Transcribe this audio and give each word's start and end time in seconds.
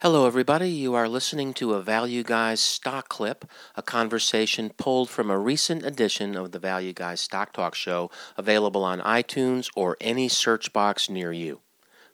Hello, 0.00 0.28
everybody. 0.28 0.70
You 0.70 0.94
are 0.94 1.08
listening 1.08 1.52
to 1.54 1.74
a 1.74 1.82
Value 1.82 2.22
Guys 2.22 2.60
stock 2.60 3.08
clip, 3.08 3.44
a 3.74 3.82
conversation 3.82 4.70
pulled 4.70 5.10
from 5.10 5.28
a 5.28 5.36
recent 5.36 5.84
edition 5.84 6.36
of 6.36 6.52
the 6.52 6.60
Value 6.60 6.92
Guys 6.92 7.20
Stock 7.20 7.52
Talk 7.52 7.74
Show, 7.74 8.08
available 8.36 8.84
on 8.84 9.00
iTunes 9.00 9.68
or 9.74 9.96
any 10.00 10.28
search 10.28 10.72
box 10.72 11.10
near 11.10 11.32
you. 11.32 11.62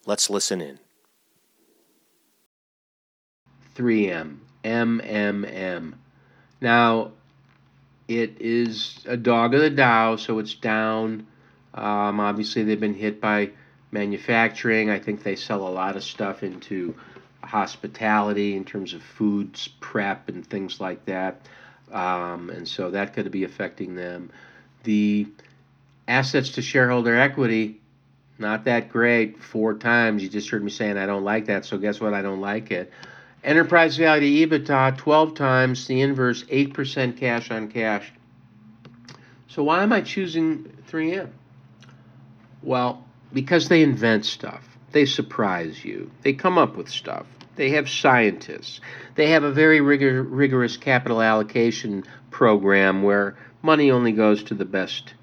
Let's 0.06 0.30
listen 0.30 0.62
in. 0.62 0.78
3M, 3.74 4.38
MMM. 4.64 5.92
Now, 6.62 7.10
it 8.08 8.40
is 8.40 9.04
a 9.04 9.18
dog 9.18 9.52
of 9.52 9.60
the 9.60 9.68
Dow, 9.68 10.16
so 10.16 10.38
it's 10.38 10.54
down. 10.54 11.26
Um, 11.74 12.18
obviously, 12.18 12.62
they've 12.62 12.80
been 12.80 12.94
hit 12.94 13.20
by 13.20 13.50
manufacturing. 13.90 14.88
I 14.88 14.98
think 14.98 15.22
they 15.22 15.36
sell 15.36 15.68
a 15.68 15.68
lot 15.68 15.96
of 15.96 16.02
stuff 16.02 16.42
into 16.42 16.94
hospitality 17.46 18.56
in 18.56 18.64
terms 18.64 18.94
of 18.94 19.02
foods 19.02 19.68
prep 19.80 20.28
and 20.28 20.46
things 20.46 20.80
like 20.80 21.04
that. 21.06 21.40
Um, 21.92 22.50
and 22.50 22.66
so 22.66 22.90
that 22.90 23.14
could 23.14 23.30
be 23.30 23.44
affecting 23.44 23.94
them. 23.94 24.30
The 24.82 25.26
assets 26.08 26.50
to 26.50 26.62
shareholder 26.62 27.16
equity, 27.16 27.80
not 28.38 28.64
that 28.64 28.88
great. 28.88 29.42
Four 29.42 29.74
times. 29.74 30.22
You 30.22 30.28
just 30.28 30.50
heard 30.50 30.64
me 30.64 30.70
saying 30.70 30.96
I 30.96 31.06
don't 31.06 31.24
like 31.24 31.46
that. 31.46 31.64
So 31.64 31.78
guess 31.78 32.00
what? 32.00 32.14
I 32.14 32.22
don't 32.22 32.40
like 32.40 32.70
it. 32.70 32.90
Enterprise 33.44 33.96
value 33.96 34.48
to 34.48 34.58
EBITDA, 34.58 34.96
12 34.96 35.34
times. 35.34 35.86
The 35.86 36.00
inverse, 36.00 36.44
8% 36.44 37.16
cash 37.18 37.50
on 37.50 37.68
cash. 37.68 38.10
So 39.48 39.62
why 39.62 39.82
am 39.82 39.92
I 39.92 40.00
choosing 40.00 40.72
3M? 40.90 41.30
Well, 42.62 43.04
because 43.32 43.68
they 43.68 43.82
invent 43.82 44.24
stuff. 44.24 44.73
They 44.94 45.06
surprise 45.06 45.84
you. 45.84 46.12
They 46.22 46.34
come 46.34 46.56
up 46.56 46.76
with 46.76 46.88
stuff. 46.88 47.26
They 47.56 47.70
have 47.70 47.90
scientists. 47.90 48.80
They 49.16 49.30
have 49.30 49.42
a 49.42 49.50
very 49.50 49.80
rigor, 49.80 50.22
rigorous 50.22 50.76
capital 50.76 51.20
allocation 51.20 52.04
program 52.30 53.02
where 53.02 53.36
money 53.60 53.90
only 53.90 54.12
goes 54.12 54.44
to 54.44 54.54
the 54.54 54.64
best 54.64 55.14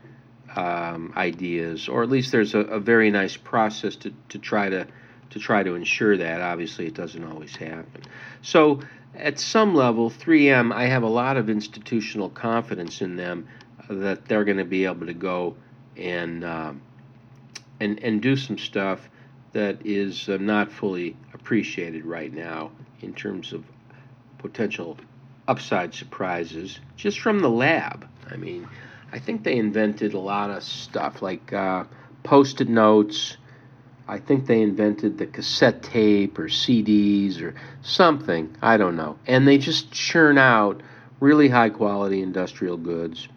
um, 0.57 1.13
ideas, 1.15 1.87
or 1.87 2.03
at 2.03 2.09
least 2.09 2.33
there's 2.33 2.53
a, 2.53 2.59
a, 2.59 2.81
very 2.81 3.11
nice 3.11 3.37
process 3.37 3.95
to, 3.95 4.13
to 4.27 4.39
try 4.39 4.67
to 4.67 4.87
to 5.29 5.39
try 5.39 5.63
to 5.63 5.75
ensure 5.75 6.17
that. 6.17 6.41
Obviously, 6.41 6.87
it 6.87 6.93
doesn't 6.93 7.23
always 7.23 7.55
happen. 7.55 8.01
So, 8.41 8.81
at 9.15 9.39
some 9.39 9.73
level, 9.73 10.09
3M, 10.09 10.73
I 10.73 10.87
have 10.87 11.03
a 11.03 11.09
lot 11.09 11.37
of 11.37 11.49
institutional 11.49 12.29
confidence 12.29 13.01
in 13.01 13.15
them 13.15 13.47
that 13.89 14.25
they're 14.25 14.43
going 14.43 14.57
to 14.57 14.65
be 14.65 14.83
able 14.83 15.05
to 15.05 15.13
go 15.13 15.55
and 15.95 16.43
um, 16.43 16.81
and 17.79 17.99
and 18.03 18.21
do 18.21 18.35
some 18.35 18.57
stuff 18.57 19.07
that 19.53 19.85
is 19.85 20.29
uh, 20.29 20.37
not 20.37 20.71
fully 20.71 21.15
appreciated 21.33 22.05
right 22.05 22.33
now 22.33 22.71
in 23.01 23.13
terms 23.13 23.53
of 23.53 23.63
potential 24.37 24.97
upside 25.47 25.93
surprises 25.93 26.79
just 26.95 27.19
from 27.19 27.39
the 27.39 27.49
lab. 27.49 28.07
I 28.29 28.37
mean, 28.37 28.67
I 29.11 29.19
think 29.19 29.43
they 29.43 29.57
invented 29.57 30.13
a 30.13 30.19
lot 30.19 30.49
of 30.49 30.63
stuff 30.63 31.21
like 31.21 31.51
uh, 31.51 31.83
post 32.23 32.61
it 32.61 32.69
notes. 32.69 33.37
I 34.07 34.19
think 34.19 34.45
they 34.45 34.61
invented 34.61 35.17
the 35.17 35.25
cassette 35.25 35.83
tape 35.83 36.39
or 36.39 36.47
CDs 36.47 37.41
or 37.41 37.55
something. 37.81 38.55
I 38.61 38.77
don't 38.77 38.95
know. 38.95 39.17
And 39.27 39.47
they 39.47 39.57
just 39.57 39.91
churn 39.91 40.37
out 40.37 40.81
really 41.19 41.49
high 41.49 41.69
quality 41.69 42.21
industrial 42.21 42.77
goods. 42.77 43.27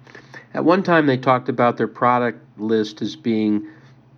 At 0.52 0.64
one 0.64 0.82
time, 0.82 1.06
they 1.06 1.16
talked 1.16 1.48
about 1.48 1.76
their 1.76 1.88
product 1.88 2.58
list 2.58 3.02
as 3.02 3.16
being, 3.16 3.68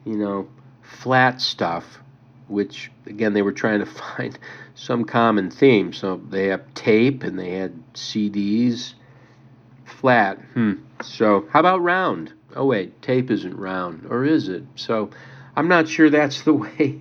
you 0.05 0.17
know, 0.17 0.49
flat 0.87 1.41
stuff, 1.41 1.99
which 2.49 2.91
again 3.07 3.33
they 3.33 3.43
were 3.43 3.53
trying 3.53 3.81
to 3.81 3.87
find 4.17 4.39
some 4.75 5.05
common 5.05 5.51
theme. 5.51 5.93
So 5.93 6.21
they 6.29 6.49
have 6.49 6.75
tape 6.75 7.23
and 7.23 7.39
they 7.39 7.53
had 7.53 7.75
CDs. 7.95 8.95
Flat. 9.85 10.39
Hmm. 10.55 10.75
So 11.03 11.47
how 11.51 11.61
about 11.61 11.81
round? 11.81 12.33
Oh 12.55 12.67
wait, 12.67 13.01
tape 13.03 13.31
isn't 13.31 13.57
round, 13.57 14.07
or 14.11 14.25
is 14.25 14.49
it? 14.49 14.65
So 14.75 15.11
I'm 15.55 15.69
not 15.69 15.89
sure 15.89 16.11
that's 16.11 16.43
the 16.43 16.53
way 16.67 17.01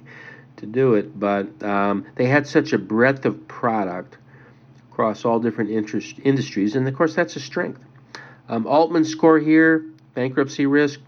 to 0.58 0.66
do 0.66 0.94
it. 0.94 1.18
But 1.20 1.64
um, 1.64 2.06
they 2.16 2.26
had 2.26 2.48
such 2.48 2.74
a 2.74 2.78
breadth 2.78 3.26
of 3.26 3.48
product 3.48 4.18
across 4.92 5.26
all 5.26 5.40
different 5.40 5.72
interest 5.72 6.20
industries, 6.24 6.76
and 6.76 6.88
of 6.88 6.96
course 6.96 7.16
that's 7.16 7.36
a 7.36 7.40
strength. 7.40 7.82
Um, 8.48 8.68
Altman 8.68 9.06
score 9.06 9.40
here, 9.40 9.84
bankruptcy 10.14 10.68
risk, 10.68 11.00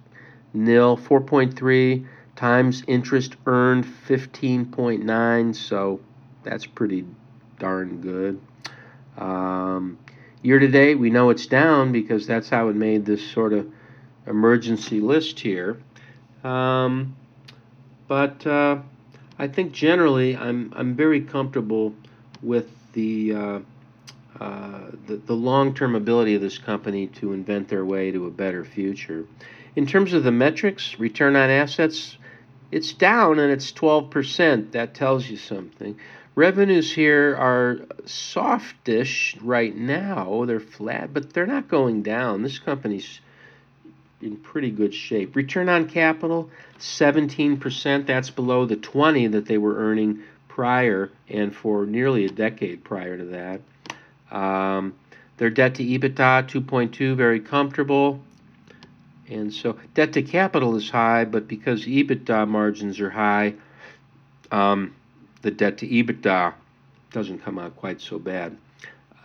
nil, 0.54 0.98
4.3 0.98 2.06
times 2.38 2.84
interest 2.88 3.36
earned 3.46 3.86
15.9 4.08 5.56
so 5.56 6.00
that's 6.44 6.66
pretty 6.66 7.06
darn 7.60 8.00
good 8.00 8.40
um, 9.18 9.98
year 10.42 10.60
to 10.60 10.68
date 10.68 10.96
we 10.96 11.10
know 11.10 11.30
it's 11.30 11.48
down 11.48 11.92
because 11.92 12.26
that's 12.26 12.50
how 12.50 12.70
it 12.70 12.76
made 12.76 13.06
this 13.06 13.30
sort 13.32 13.52
of 13.52 13.70
emergency 14.28 15.02
list 15.02 15.40
here 15.40 15.78
um, 16.44 17.16
but 18.08 18.48
uh, 18.48 18.78
I 19.40 19.48
think 19.48 19.72
generally 19.72 20.38
I'm, 20.38 20.72
I'm 20.76 20.96
very 20.96 21.22
comfortable 21.22 21.94
with 22.42 22.70
the 22.94 23.34
uh, 23.34 23.60
uh, 24.40 24.92
the, 25.08 25.16
the 25.18 25.34
long 25.34 25.74
term 25.74 25.96
ability 25.96 26.36
of 26.36 26.42
this 26.42 26.58
company 26.58 27.08
to 27.08 27.34
invent 27.34 27.68
their 27.68 27.86
way 27.86 28.12
to 28.12 28.28
a 28.28 28.32
better 28.32 28.64
future. 28.64 29.26
In 29.76 29.88
terms 29.88 30.14
of 30.14 30.24
the 30.24 30.32
metrics, 30.32 31.00
return 31.00 31.36
on 31.36 31.50
assets, 31.50 32.18
it's 32.72 32.94
down 32.94 33.40
and 33.40 33.52
it's 33.52 33.72
12%. 33.72 34.72
That 34.72 34.94
tells 34.94 35.28
you 35.28 35.38
something. 35.38 35.98
Revenues 36.36 36.94
here 36.94 37.36
are 37.36 37.80
softish 38.06 39.36
right 39.42 39.76
now. 39.76 40.46
They're 40.46 40.60
flat, 40.60 41.14
but 41.14 41.34
they're 41.34 41.48
not 41.48 41.68
going 41.68 42.04
down. 42.04 42.44
This 42.44 42.60
company's 42.60 43.20
in 44.22 44.38
pretty 44.38 44.72
good 44.72 44.94
shape. 44.94 45.36
Return 45.36 45.70
on 45.70 45.90
capital, 45.90 46.50
17%. 46.80 48.06
That's 48.06 48.30
below 48.30 48.66
the 48.66 48.76
20 48.76 49.28
that 49.28 49.46
they 49.46 49.58
were 49.58 49.78
earning 49.78 50.24
prior 50.48 51.12
and 51.30 51.56
for 51.56 51.86
nearly 51.86 52.26
a 52.26 52.30
decade 52.30 52.84
prior 52.84 53.18
to 53.18 53.26
that. 53.26 54.36
Um, 54.36 54.96
their 55.38 55.50
debt 55.50 55.76
to 55.76 55.84
EBITDA, 55.84 56.50
2.2, 56.50 57.16
very 57.16 57.40
comfortable. 57.40 58.20
And 59.30 59.54
so 59.54 59.78
debt 59.94 60.14
to 60.14 60.22
capital 60.22 60.76
is 60.76 60.90
high, 60.90 61.26
but 61.26 61.48
because 61.48 61.86
EBITDA 61.86 62.48
margins 62.48 63.00
are 63.00 63.10
high, 63.10 63.56
um, 64.52 64.96
the 65.42 65.52
debt 65.52 65.80
to 65.80 65.88
EBITDA 65.88 66.54
doesn't 67.12 67.40
come 67.40 67.60
out 67.60 67.76
quite 67.76 68.00
so 68.02 68.20
bad. 68.20 68.58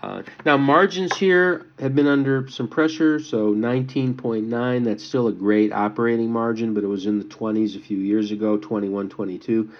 Uh, 0.03 0.23
now 0.45 0.57
margins 0.57 1.17
here 1.17 1.67
have 1.79 1.95
been 1.95 2.09
under 2.09 2.49
some 2.49 2.67
pressure, 2.67 3.21
so 3.21 3.55
19.9. 3.55 4.85
That's 4.85 5.05
still 5.05 5.29
a 5.29 5.33
great 5.33 5.73
operating 5.73 6.31
margin, 6.31 6.75
but 6.75 6.83
it 6.83 6.89
was 6.89 7.07
in 7.07 7.21
the 7.21 7.25
20s 7.25 7.77
a 7.77 7.81
few 7.81 7.99
years 7.99 8.33
ago, 8.33 8.57
21, 8.57 9.09
22. 9.09 9.71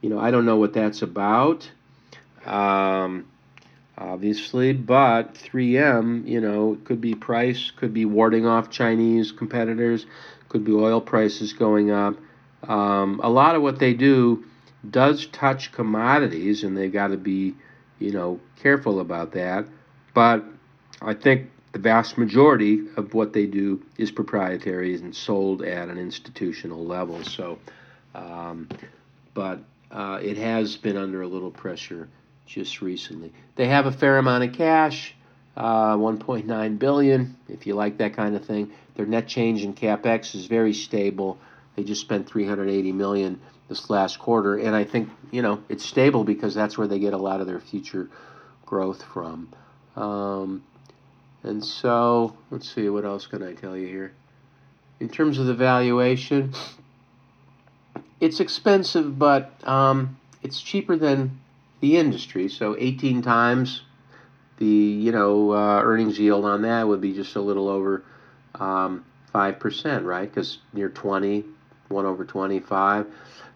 You 0.00 0.08
know, 0.08 0.18
I 0.18 0.30
don't 0.30 0.46
know 0.46 0.56
what 0.56 0.72
that's 0.72 1.02
about. 1.02 1.70
Um, 2.46 3.26
obviously, 3.98 4.72
but 4.72 5.34
3M, 5.34 6.28
you 6.28 6.40
know, 6.40 6.78
could 6.84 7.00
be 7.00 7.14
price, 7.14 7.70
could 7.76 7.94
be 7.94 8.04
warding 8.04 8.46
off 8.46 8.70
Chinese 8.70 9.32
competitors, 9.32 10.06
could 10.48 10.64
be 10.64 10.72
oil 10.72 11.00
prices 11.00 11.52
going 11.52 11.90
up. 11.90 12.16
Um, 12.62 13.20
a 13.22 13.30
lot 13.30 13.54
of 13.54 13.62
what 13.62 13.78
they 13.78 13.94
do 13.94 14.44
does 14.88 15.26
touch 15.26 15.72
commodities, 15.72 16.64
and 16.64 16.76
they've 16.76 16.92
got 16.92 17.08
to 17.08 17.16
be, 17.16 17.54
you 17.98 18.12
know, 18.12 18.40
careful 18.56 19.00
about 19.00 19.32
that. 19.32 19.66
But 20.14 20.44
I 21.00 21.14
think 21.14 21.50
the 21.72 21.78
vast 21.78 22.16
majority 22.16 22.80
of 22.96 23.14
what 23.14 23.32
they 23.32 23.46
do 23.46 23.84
is 23.98 24.10
proprietary 24.10 24.94
and 24.94 25.14
sold 25.14 25.62
at 25.62 25.88
an 25.88 25.98
institutional 25.98 26.84
level. 26.84 27.22
So, 27.24 27.58
um, 28.14 28.68
but 29.34 29.60
uh, 29.90 30.18
it 30.22 30.36
has 30.38 30.76
been 30.76 30.96
under 30.96 31.22
a 31.22 31.28
little 31.28 31.50
pressure 31.50 32.08
just 32.46 32.80
recently. 32.80 33.32
They 33.56 33.68
have 33.68 33.86
a 33.86 33.92
fair 33.92 34.18
amount 34.18 34.44
of 34.44 34.52
cash, 34.54 35.14
uh, 35.56 35.96
1.9 35.96 36.78
billion. 36.78 37.36
If 37.48 37.66
you 37.66 37.74
like 37.74 37.98
that 37.98 38.14
kind 38.14 38.36
of 38.36 38.44
thing, 38.44 38.72
their 38.94 39.06
net 39.06 39.28
change 39.28 39.62
in 39.62 39.74
capex 39.74 40.34
is 40.34 40.46
very 40.46 40.72
stable. 40.72 41.38
They 41.74 41.84
just 41.84 42.00
spent 42.00 42.28
380 42.28 42.92
million 42.92 43.40
this 43.68 43.90
last 43.90 44.18
quarter, 44.18 44.56
and 44.56 44.74
I 44.74 44.84
think 44.84 45.10
you 45.30 45.42
know 45.42 45.62
it's 45.68 45.84
stable 45.84 46.24
because 46.24 46.54
that's 46.54 46.78
where 46.78 46.86
they 46.86 46.98
get 46.98 47.12
a 47.12 47.18
lot 47.18 47.40
of 47.40 47.46
their 47.46 47.60
future 47.60 48.08
growth 48.64 49.02
from. 49.02 49.52
Um, 49.96 50.62
and 51.42 51.64
so, 51.64 52.36
let's 52.50 52.72
see, 52.72 52.88
what 52.88 53.04
else 53.04 53.26
can 53.26 53.42
I 53.42 53.54
tell 53.54 53.76
you 53.76 53.86
here? 53.86 54.12
In 55.00 55.08
terms 55.08 55.38
of 55.38 55.46
the 55.46 55.54
valuation, 55.54 56.54
it's 58.20 58.40
expensive, 58.40 59.18
but 59.18 59.52
um, 59.66 60.16
it's 60.42 60.60
cheaper 60.60 60.96
than 60.96 61.38
the 61.80 61.96
industry. 61.96 62.48
So 62.48 62.76
18 62.78 63.22
times 63.22 63.82
the 64.58 64.66
you 64.66 65.12
know 65.12 65.52
uh, 65.52 65.80
earnings 65.82 66.18
yield 66.18 66.44
on 66.44 66.62
that 66.62 66.88
would 66.88 67.00
be 67.00 67.12
just 67.12 67.36
a 67.36 67.40
little 67.40 67.68
over 67.68 68.04
um, 68.54 69.04
five 69.32 69.58
percent, 69.58 70.04
right? 70.04 70.28
Because 70.28 70.58
near 70.72 70.88
20, 70.88 71.44
one 71.88 72.06
over 72.06 72.24
25, 72.24 73.06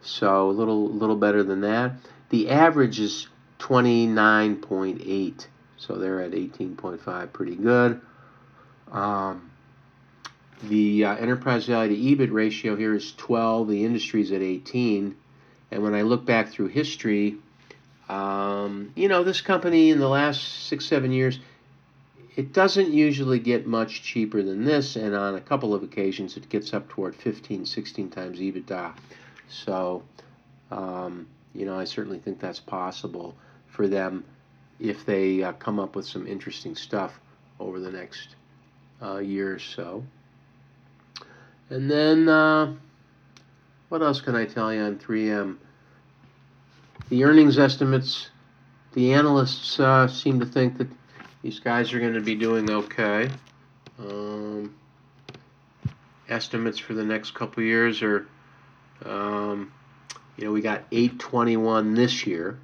so 0.03 0.51
a 0.51 0.53
little 0.53 0.89
little 0.89 1.17
better 1.17 1.43
than 1.43 1.63
that. 1.63 1.93
The 2.29 2.51
average 2.51 3.01
is 3.01 3.29
29.8. 3.59 5.47
So 5.77 5.97
they're 5.97 6.21
at 6.21 6.33
18.5, 6.33 7.33
pretty 7.33 7.57
good. 7.57 8.01
Um, 8.93 9.51
the 10.65 11.07
uh, 11.07 11.15
enterprise 11.17 11.67
value 11.67 11.97
to 11.97 12.25
EBIT 12.27 12.33
ratio 12.33 12.77
here 12.77 12.95
is 12.95 13.13
12. 13.17 13.69
The 13.69 13.85
industry's 13.85 14.31
at 14.31 14.43
18. 14.43 15.17
And 15.71 15.83
when 15.83 15.95
I 15.95 16.03
look 16.03 16.27
back 16.27 16.51
through 16.51 16.69
history, 16.69 17.39
um, 18.11 18.93
you 18.97 19.07
know, 19.07 19.23
this 19.23 19.41
company 19.41 19.91
in 19.91 20.01
the 20.01 20.09
last 20.09 20.67
six, 20.67 20.85
seven 20.85 21.13
years, 21.13 21.39
it 22.35 22.53
doesn't 22.53 22.93
usually 22.93 23.39
get 23.39 23.69
much 23.69 24.03
cheaper 24.03 24.43
than 24.43 24.65
this. 24.65 24.97
And 24.97 25.15
on 25.15 25.37
a 25.37 25.41
couple 25.41 25.75
of 25.75 25.85
occasions, 25.85 26.37
it 26.37 26.49
gets 26.49 26.75
up 26.75 26.89
toward 26.89 27.15
15, 27.15 27.65
16 27.65 28.11
times 28.11 28.41
EBITDA. 28.41 28.95
So, 29.49 30.03
um, 30.73 31.29
you 31.55 31.65
know, 31.65 31.79
I 31.79 31.85
certainly 31.85 32.19
think 32.19 32.41
that's 32.41 32.59
possible 32.59 33.37
for 33.69 33.87
them 33.87 34.25
if 34.81 35.07
they 35.07 35.45
uh, 35.45 35.53
come 35.53 35.79
up 35.79 35.95
with 35.95 36.07
some 36.07 36.27
interesting 36.27 36.75
stuff 36.75 37.21
over 37.61 37.79
the 37.79 37.93
next 37.93 38.35
uh, 39.01 39.19
year 39.19 39.55
or 39.55 39.61
so. 39.61 40.03
And 41.69 41.89
then, 41.89 42.29
uh, 42.29 42.75
what 43.89 44.03
else 44.03 44.21
can 44.21 44.35
I 44.35 44.47
tell 44.47 44.75
you 44.75 44.81
on 44.81 44.99
3M? 44.99 45.59
The 47.11 47.25
earnings 47.25 47.59
estimates, 47.59 48.31
the 48.93 49.13
analysts 49.15 49.81
uh, 49.81 50.07
seem 50.07 50.39
to 50.39 50.47
think 50.47 50.79
that 50.79 50.87
these 51.43 51.59
guys 51.59 51.93
are 51.93 51.99
going 51.99 52.15
to 52.15 52.21
be 52.21 52.37
doing 52.37 52.71
okay. 52.71 53.29
Um, 53.99 54.77
estimates 56.29 56.79
for 56.79 56.95
the 56.95 57.05
next 57.05 57.35
couple 57.35 57.65
years 57.65 58.01
are, 58.03 58.29
um, 59.05 59.73
you 60.37 60.45
know, 60.45 60.53
we 60.53 60.61
got 60.61 60.85
821 60.93 61.95
this 61.95 62.29
year, 62.29 62.61